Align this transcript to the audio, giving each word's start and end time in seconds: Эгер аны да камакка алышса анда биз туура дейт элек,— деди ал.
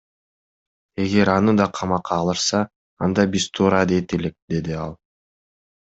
Эгер 1.03 1.27
аны 1.37 1.53
да 1.59 1.67
камакка 1.79 2.17
алышса 2.23 2.63
анда 3.09 3.29
биз 3.37 3.49
туура 3.59 3.83
дейт 3.93 4.17
элек,— 4.19 4.35
деди 4.57 4.79
ал. 4.87 4.99